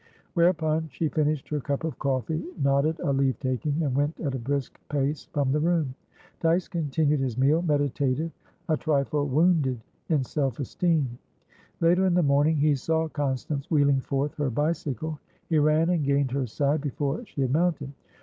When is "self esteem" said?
10.23-11.19